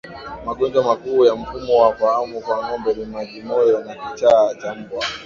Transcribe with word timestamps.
Magonjwa 0.45 0.83
makuu 0.83 1.25
ya 1.25 1.35
mfumo 1.35 1.77
wa 1.81 1.95
fahamu 1.95 2.41
kwa 2.41 2.65
ngombe 2.67 2.93
ni 2.93 3.05
majimoyo 3.05 3.83
na 3.83 3.95
kichaa 3.95 4.53
cha 4.61 4.75
mbwa 4.75 5.05